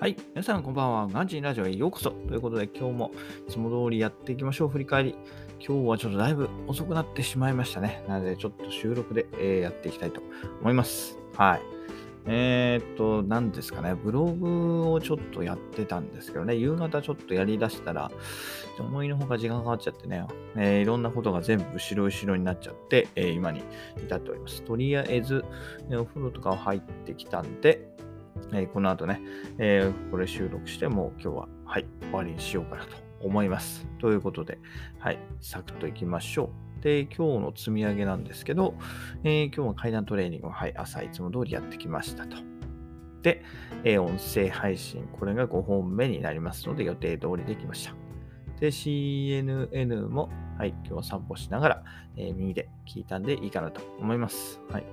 [0.00, 0.16] はい。
[0.30, 1.08] 皆さん、こんばんは。
[1.08, 2.12] ガンジーラジオへようこそ。
[2.12, 3.10] ということで、今日も
[3.46, 4.68] いつも通りやっていきましょう。
[4.70, 5.14] 振り返り。
[5.58, 8.02] 今日はちょっとだいぶ遅くなってしまいましたね。
[8.08, 10.22] なので、ちょっと収録で、えーやっていきたいと
[10.62, 11.18] 思います。
[11.36, 11.60] はい。
[12.24, 13.94] えーっと、何ですかね。
[13.94, 16.56] ブログをちょっとやってたんですけどね。
[16.56, 18.10] 夕方ちょっとやりだしたら、
[18.78, 20.24] 思いのほか時間かかっちゃってね、
[20.56, 23.62] えーいろんなことが全部後ろ後ろになっちゃって、え今に
[24.02, 24.62] 至っております。
[24.62, 25.44] とりあえず、
[25.90, 27.86] えお風呂とか入ってきたんで、
[28.52, 29.20] えーこの後ね、
[29.58, 33.86] えーこれ収録してもう今日は、はい、終わりにしようかなと思います。
[33.98, 34.58] ということで、
[34.98, 36.82] はい、サクッといきましょう。
[36.82, 38.74] で、今日の積み上げなんですけど、
[39.24, 42.36] えー今日は階段トレーニングを、はい、朝いつも通りやってきましたと。
[43.22, 43.42] で、
[43.84, 47.94] え音声配信、これが5本目になりますので、予定通りできました。
[48.60, 51.84] で、CNN も、はい、今日は散歩しながら、
[52.16, 54.60] えー耳で聞いたんでいいかなと思います。
[54.70, 54.84] はい。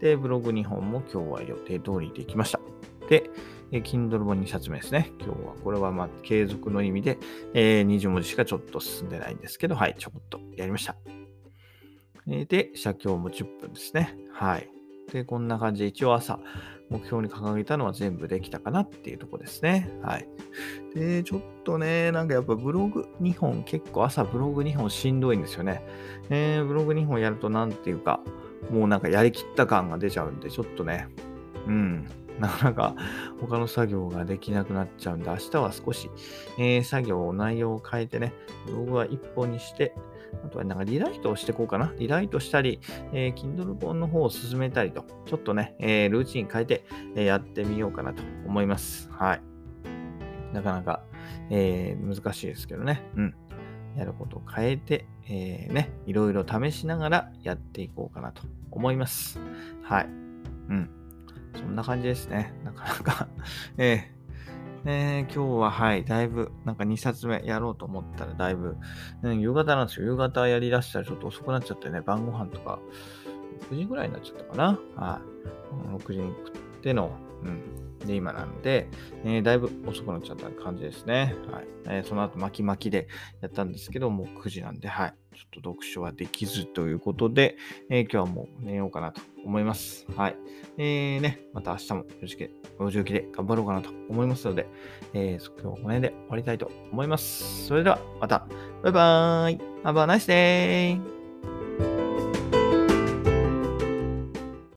[0.00, 2.60] で、ブログ2本も今日は予定通りできました。
[3.08, 3.30] で、
[3.72, 5.12] えー Kindle 本2冊目ですね。
[5.20, 7.18] 今日はこれはま継続の意味で、
[7.54, 10.96] えー20文字しかちょっと進んでないんですけど、はい、ちょっとやりました。
[12.28, 14.16] えーで、写経も10分ですね。
[14.32, 14.68] はい。
[15.12, 16.40] で、こんな感じで一応朝、
[16.90, 19.90] 目標に掲げたのは全部できたかなっていうとこですね。
[20.02, 20.28] はい。
[20.94, 25.82] で、ちょっとね、なんかやっぱブログ2本、結構朝ブログ2本しんどいんですよね。
[26.30, 28.20] えーブログ2本やるとなんていうか、
[28.70, 31.08] もうなんかやりきった感が出ちゃうんで、ちょっとね、
[31.66, 32.08] うん、
[32.40, 32.94] なかなか
[33.40, 36.10] 他の作業ができなくなっちゃうんで、明日は少し、
[36.58, 38.34] えー作業、内容を変えてね、
[38.66, 39.94] ブログは1本にして、
[40.44, 41.94] あとはなんかリライトをしていこうかな。
[41.98, 42.80] リライトしたり、
[43.12, 49.10] えー Kindle 本の方を進めたりと、ちょっとね、えールーチン変えて、えやってみようかなと思います。
[49.10, 49.40] はい。
[50.52, 51.02] なかなか、
[51.50, 53.02] えー難しいですけどね。
[53.16, 53.34] うん。
[53.96, 59.40] やることを変えて、えーね、いろいろ試しながらやっていこうかなと思います。
[59.82, 60.06] はい。
[60.06, 60.08] う
[60.74, 60.90] ん。
[61.56, 62.52] そんな感じですね。
[62.64, 63.28] なかなか
[63.78, 64.16] えー
[64.88, 68.76] えー今日ははい、だいぶ、なんか2冊目やろうと思ったらだいぶ、
[69.22, 70.06] うん、夕方なんですよ。
[70.06, 72.78] 夕方やりだしたらちょっと遅くなっちゃってね、晩ご飯とか、
[73.70, 74.78] 6時ぐらいになっちゃったかな。
[74.94, 75.98] はい。
[75.98, 77.10] 6時に食っての、
[77.42, 77.86] うん。
[78.06, 78.88] で、今なんで、
[79.24, 81.34] えーだいぶ遅くなっちゃった感じですね。
[81.50, 81.64] はい。
[81.86, 83.08] えーその後巻き巻きで
[83.40, 85.14] やったんですけど、もう9時なんで、はい。
[85.34, 87.56] ちょっと読書はできずということで、
[87.90, 90.06] えー今日はもう寝ようかなと思います。
[90.16, 90.36] はい。
[90.78, 94.66] えー、ね、また明日も4時4時起きで頑張ろうかなと思いますので、
[95.14, 97.66] えー、今日はこの辺で終わりたいと思います。
[97.66, 98.46] それではまた、
[98.82, 101.15] バイバーイ !Have a nice day!